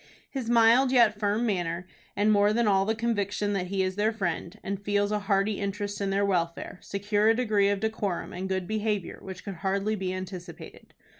His 0.31 0.49
mild 0.49 0.91
yet 0.91 1.19
firm 1.19 1.45
manner, 1.45 1.85
and 2.15 2.31
more 2.31 2.53
than 2.53 2.67
all 2.67 2.85
the 2.85 2.95
conviction 2.95 3.53
that 3.53 3.67
he 3.67 3.83
is 3.83 3.97
their 3.97 4.11
friend, 4.11 4.57
and 4.63 4.81
feels 4.83 5.11
a 5.11 5.19
hearty 5.19 5.59
interest 5.59 6.01
in 6.01 6.09
their 6.09 6.25
welfare, 6.25 6.79
secure 6.81 7.29
a 7.29 7.35
degree 7.35 7.69
of 7.69 7.81
decorum 7.81 8.33
and 8.33 8.49
good 8.49 8.65
behavior 8.67 9.19
which 9.21 9.43
could 9.45 9.57
hardly 9.57 9.93
be 9.95 10.11
anticipated. 10.11 10.95